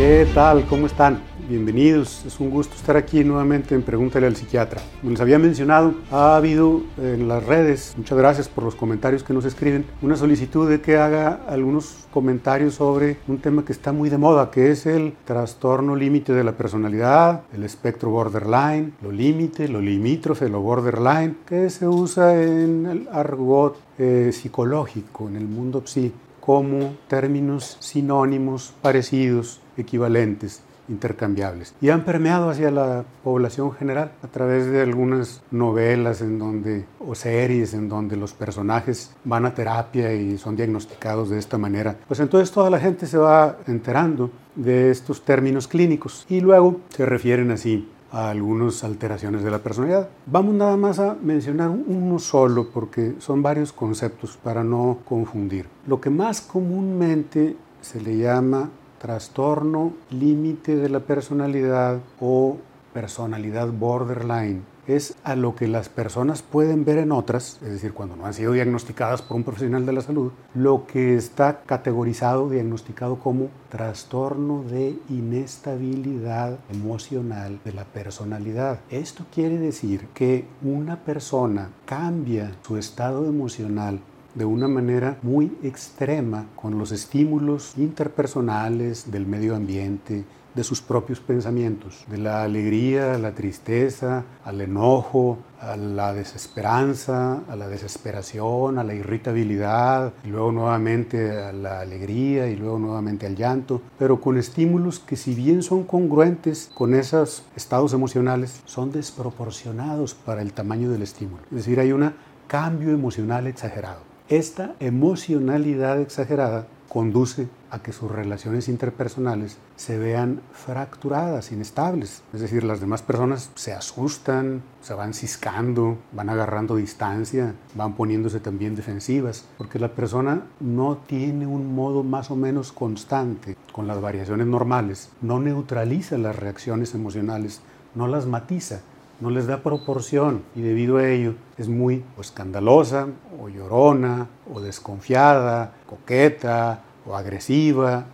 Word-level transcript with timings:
¿Qué 0.00 0.26
tal? 0.32 0.64
¿Cómo 0.64 0.86
están? 0.86 1.20
Bienvenidos, 1.46 2.24
es 2.24 2.40
un 2.40 2.48
gusto 2.48 2.74
estar 2.74 2.96
aquí 2.96 3.22
nuevamente 3.22 3.74
en 3.74 3.82
Pregúntale 3.82 4.26
al 4.26 4.34
Psiquiatra. 4.34 4.80
Como 4.98 5.10
les 5.10 5.20
había 5.20 5.38
mencionado, 5.38 5.92
ha 6.10 6.36
habido 6.36 6.80
en 6.96 7.28
las 7.28 7.44
redes, 7.44 7.92
muchas 7.98 8.16
gracias 8.16 8.48
por 8.48 8.64
los 8.64 8.74
comentarios 8.74 9.22
que 9.22 9.34
nos 9.34 9.44
escriben, 9.44 9.84
una 10.00 10.16
solicitud 10.16 10.70
de 10.70 10.80
que 10.80 10.96
haga 10.96 11.40
algunos 11.46 12.06
comentarios 12.10 12.76
sobre 12.76 13.18
un 13.28 13.42
tema 13.42 13.62
que 13.62 13.72
está 13.72 13.92
muy 13.92 14.08
de 14.08 14.16
moda, 14.16 14.50
que 14.50 14.70
es 14.70 14.86
el 14.86 15.12
trastorno 15.26 15.94
límite 15.94 16.32
de 16.32 16.44
la 16.44 16.52
personalidad, 16.52 17.42
el 17.52 17.64
espectro 17.64 18.08
borderline, 18.08 18.94
lo 19.02 19.12
límite, 19.12 19.68
lo 19.68 19.82
limítrofe, 19.82 20.48
lo 20.48 20.62
borderline, 20.62 21.36
que 21.44 21.68
se 21.68 21.86
usa 21.86 22.42
en 22.42 22.86
el 22.86 23.08
argot 23.12 23.76
eh, 23.98 24.30
psicológico, 24.32 25.28
en 25.28 25.36
el 25.36 25.46
mundo 25.46 25.82
psi, 25.84 26.10
como 26.40 26.96
términos 27.08 27.76
sinónimos, 27.80 28.74
parecidos, 28.82 29.60
equivalentes 29.76 30.62
intercambiables. 30.90 31.74
Y 31.80 31.88
han 31.90 32.04
permeado 32.04 32.50
hacia 32.50 32.70
la 32.70 33.04
población 33.22 33.72
general 33.72 34.12
a 34.22 34.26
través 34.26 34.66
de 34.66 34.82
algunas 34.82 35.42
novelas 35.50 36.20
en 36.20 36.38
donde 36.38 36.84
o 36.98 37.14
series 37.14 37.72
en 37.74 37.88
donde 37.88 38.16
los 38.16 38.32
personajes 38.32 39.14
van 39.24 39.46
a 39.46 39.54
terapia 39.54 40.12
y 40.12 40.36
son 40.36 40.56
diagnosticados 40.56 41.30
de 41.30 41.38
esta 41.38 41.56
manera. 41.56 41.96
Pues 42.08 42.20
entonces 42.20 42.50
toda 42.50 42.70
la 42.70 42.80
gente 42.80 43.06
se 43.06 43.18
va 43.18 43.58
enterando 43.66 44.30
de 44.56 44.90
estos 44.90 45.24
términos 45.24 45.68
clínicos 45.68 46.26
y 46.28 46.40
luego 46.40 46.80
se 46.90 47.06
refieren 47.06 47.52
así 47.52 47.88
a 48.12 48.30
algunas 48.30 48.82
alteraciones 48.84 49.42
de 49.42 49.50
la 49.50 49.58
personalidad. 49.58 50.08
Vamos 50.26 50.54
nada 50.54 50.76
más 50.76 50.98
a 50.98 51.16
mencionar 51.22 51.70
uno 51.70 52.18
solo 52.18 52.68
porque 52.70 53.14
son 53.18 53.42
varios 53.42 53.72
conceptos 53.72 54.36
para 54.36 54.64
no 54.64 54.98
confundir. 55.04 55.66
Lo 55.86 56.00
que 56.00 56.10
más 56.10 56.40
comúnmente 56.40 57.56
se 57.80 58.00
le 58.00 58.18
llama 58.18 58.70
trastorno 58.98 59.94
límite 60.10 60.76
de 60.76 60.88
la 60.90 61.00
personalidad 61.00 62.00
o 62.20 62.58
personalidad 62.92 63.68
borderline 63.68 64.62
es 64.86 65.14
a 65.22 65.36
lo 65.36 65.54
que 65.54 65.68
las 65.68 65.88
personas 65.88 66.42
pueden 66.42 66.84
ver 66.84 66.98
en 66.98 67.12
otras, 67.12 67.58
es 67.62 67.70
decir, 67.70 67.92
cuando 67.92 68.16
no 68.16 68.26
han 68.26 68.34
sido 68.34 68.52
diagnosticadas 68.52 69.22
por 69.22 69.36
un 69.36 69.44
profesional 69.44 69.86
de 69.86 69.92
la 69.92 70.00
salud, 70.00 70.32
lo 70.54 70.86
que 70.86 71.16
está 71.16 71.62
categorizado, 71.64 72.50
diagnosticado 72.50 73.18
como 73.18 73.50
trastorno 73.68 74.64
de 74.64 74.96
inestabilidad 75.08 76.58
emocional 76.70 77.60
de 77.64 77.72
la 77.72 77.84
personalidad. 77.84 78.80
Esto 78.90 79.24
quiere 79.32 79.58
decir 79.58 80.08
que 80.12 80.46
una 80.62 80.96
persona 80.96 81.70
cambia 81.84 82.52
su 82.62 82.76
estado 82.76 83.26
emocional 83.26 84.00
de 84.34 84.44
una 84.44 84.68
manera 84.68 85.18
muy 85.22 85.56
extrema 85.62 86.46
con 86.54 86.78
los 86.78 86.92
estímulos 86.92 87.74
interpersonales 87.76 89.10
del 89.10 89.26
medio 89.26 89.56
ambiente, 89.56 90.24
de 90.54 90.64
sus 90.64 90.82
propios 90.82 91.20
pensamientos, 91.20 92.04
de 92.08 92.18
la 92.18 92.42
alegría, 92.42 93.18
la 93.18 93.32
tristeza, 93.32 94.24
al 94.44 94.60
enojo, 94.60 95.38
a 95.60 95.76
la 95.76 96.12
desesperanza, 96.14 97.42
a 97.48 97.56
la 97.56 97.68
desesperación, 97.68 98.78
a 98.78 98.84
la 98.84 98.94
irritabilidad, 98.94 100.12
y 100.24 100.28
luego 100.28 100.52
nuevamente 100.52 101.30
a 101.38 101.52
la 101.52 101.80
alegría 101.80 102.48
y 102.48 102.56
luego 102.56 102.78
nuevamente 102.78 103.26
al 103.26 103.36
llanto, 103.36 103.82
pero 103.98 104.20
con 104.20 104.38
estímulos 104.38 104.98
que 104.98 105.16
si 105.16 105.34
bien 105.34 105.62
son 105.62 105.84
congruentes 105.84 106.70
con 106.74 106.94
esos 106.94 107.44
estados 107.56 107.92
emocionales, 107.92 108.62
son 108.64 108.90
desproporcionados 108.90 110.14
para 110.14 110.42
el 110.42 110.52
tamaño 110.52 110.90
del 110.90 111.02
estímulo. 111.02 111.42
Es 111.50 111.58
decir, 111.58 111.78
hay 111.78 111.92
un 111.92 112.12
cambio 112.46 112.90
emocional 112.90 113.46
exagerado. 113.46 114.00
Esta 114.28 114.74
emocionalidad 114.80 116.00
exagerada 116.00 116.66
conduce 116.88 117.48
a 117.70 117.80
que 117.80 117.92
sus 117.92 118.10
relaciones 118.10 118.68
interpersonales 118.68 119.58
se 119.76 119.98
vean 119.98 120.40
fracturadas, 120.52 121.52
inestables. 121.52 122.22
Es 122.32 122.40
decir, 122.40 122.64
las 122.64 122.80
demás 122.80 123.02
personas 123.02 123.50
se 123.54 123.72
asustan, 123.72 124.62
se 124.82 124.94
van 124.94 125.14
ciscando, 125.14 125.98
van 126.12 126.28
agarrando 126.30 126.76
distancia, 126.76 127.54
van 127.74 127.94
poniéndose 127.94 128.40
también 128.40 128.74
defensivas, 128.74 129.46
porque 129.58 129.78
la 129.78 129.94
persona 129.94 130.42
no 130.60 130.98
tiene 131.06 131.46
un 131.46 131.74
modo 131.74 132.02
más 132.02 132.30
o 132.30 132.36
menos 132.36 132.72
constante 132.72 133.56
con 133.72 133.86
las 133.86 134.00
variaciones 134.00 134.46
normales, 134.46 135.10
no 135.20 135.40
neutraliza 135.40 136.18
las 136.18 136.36
reacciones 136.36 136.94
emocionales, 136.94 137.60
no 137.94 138.08
las 138.08 138.26
matiza 138.26 138.80
no 139.20 139.28
les 139.30 139.46
da 139.46 139.62
proporción 139.62 140.42
y 140.56 140.62
debido 140.62 140.96
a 140.96 141.06
ello 141.06 141.34
es 141.58 141.68
muy 141.68 142.02
escandalosa 142.18 143.08
o 143.38 143.48
llorona 143.48 144.28
o 144.52 144.60
desconfiada, 144.60 145.74
coqueta 145.86 146.82
agresiva 147.16 148.06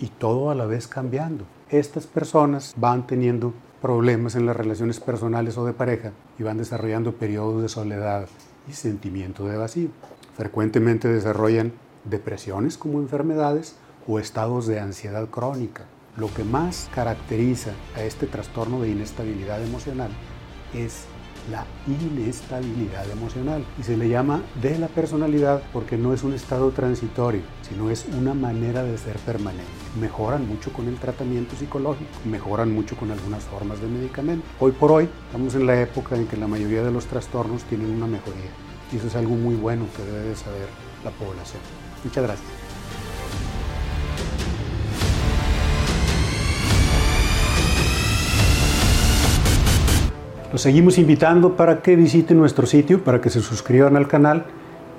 y 0.00 0.08
todo 0.08 0.50
a 0.50 0.54
la 0.54 0.66
vez 0.66 0.86
cambiando. 0.86 1.44
Estas 1.70 2.06
personas 2.06 2.74
van 2.76 3.06
teniendo 3.06 3.52
problemas 3.80 4.34
en 4.34 4.46
las 4.46 4.56
relaciones 4.56 5.00
personales 5.00 5.56
o 5.56 5.64
de 5.64 5.72
pareja 5.72 6.12
y 6.38 6.42
van 6.42 6.58
desarrollando 6.58 7.14
periodos 7.14 7.62
de 7.62 7.68
soledad 7.68 8.26
y 8.68 8.72
sentimiento 8.72 9.46
de 9.46 9.56
vacío. 9.56 9.88
Frecuentemente 10.36 11.08
desarrollan 11.08 11.72
depresiones 12.04 12.78
como 12.78 13.00
enfermedades 13.00 13.76
o 14.06 14.18
estados 14.18 14.66
de 14.66 14.80
ansiedad 14.80 15.28
crónica. 15.28 15.84
Lo 16.16 16.32
que 16.32 16.42
más 16.42 16.88
caracteriza 16.94 17.70
a 17.94 18.02
este 18.02 18.26
trastorno 18.26 18.80
de 18.80 18.90
inestabilidad 18.90 19.62
emocional 19.62 20.10
es 20.74 21.04
la 21.50 21.64
inestabilidad 21.86 23.10
emocional 23.10 23.64
y 23.78 23.82
se 23.82 23.96
le 23.96 24.08
llama 24.08 24.42
de 24.60 24.78
la 24.78 24.88
personalidad 24.88 25.62
porque 25.72 25.96
no 25.96 26.12
es 26.12 26.22
un 26.22 26.34
estado 26.34 26.70
transitorio, 26.70 27.42
sino 27.62 27.90
es 27.90 28.06
una 28.16 28.34
manera 28.34 28.82
de 28.82 28.98
ser 28.98 29.16
permanente. 29.18 29.64
Mejoran 30.00 30.46
mucho 30.46 30.72
con 30.72 30.88
el 30.88 30.96
tratamiento 30.96 31.56
psicológico, 31.56 32.10
mejoran 32.24 32.72
mucho 32.72 32.96
con 32.96 33.10
algunas 33.10 33.44
formas 33.44 33.80
de 33.80 33.88
medicamento. 33.88 34.46
Hoy 34.60 34.72
por 34.72 34.92
hoy 34.92 35.08
estamos 35.26 35.54
en 35.54 35.66
la 35.66 35.80
época 35.80 36.16
en 36.16 36.26
que 36.26 36.36
la 36.36 36.48
mayoría 36.48 36.82
de 36.82 36.90
los 36.90 37.06
trastornos 37.06 37.62
tienen 37.64 37.90
una 37.90 38.06
mejoría 38.06 38.50
y 38.92 38.96
eso 38.96 39.06
es 39.06 39.16
algo 39.16 39.34
muy 39.34 39.54
bueno 39.54 39.86
que 39.96 40.02
debe 40.02 40.28
de 40.28 40.36
saber 40.36 40.68
la 41.04 41.10
población. 41.10 41.62
Muchas 42.04 42.24
gracias. 42.24 42.57
Los 50.58 50.64
seguimos 50.64 50.98
invitando 50.98 51.54
para 51.54 51.82
que 51.82 51.94
visiten 51.94 52.36
nuestro 52.36 52.66
sitio, 52.66 53.04
para 53.04 53.20
que 53.20 53.30
se 53.30 53.40
suscriban 53.40 53.96
al 53.96 54.08
canal 54.08 54.46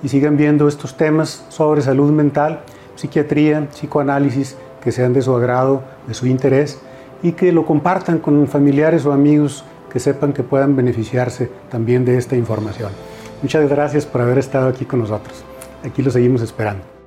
y 0.02 0.08
sigan 0.08 0.38
viendo 0.38 0.70
estos 0.70 0.96
temas 0.96 1.46
sobre 1.50 1.82
salud 1.82 2.14
mental, 2.14 2.62
psiquiatría, 2.96 3.68
psicoanálisis, 3.70 4.56
que 4.82 4.94
sean 4.94 5.12
de 5.12 5.22
su 5.22 5.36
agrado, 5.36 5.84
de 6.08 6.14
su 6.14 6.28
interés 6.28 6.80
y 7.22 7.34
que 7.34 7.52
lo 7.52 7.66
compartan 7.66 8.20
con 8.20 8.48
familiares 8.48 9.06
o 9.06 9.12
amigos 9.12 9.66
que 9.92 10.00
sepan 10.00 10.32
que 10.32 10.44
puedan 10.44 10.78
beneficiarse 10.78 11.52
también 11.70 12.06
de 12.06 12.18
esta 12.18 12.38
información. 12.38 12.94
Muchas 13.42 13.68
gracias 13.68 14.06
por 14.06 14.22
haber 14.22 14.38
estado 14.38 14.70
aquí 14.70 14.86
con 14.86 15.00
nosotros. 15.00 15.44
Aquí 15.84 16.02
lo 16.02 16.10
seguimos 16.10 16.42
esperando. 16.42 16.99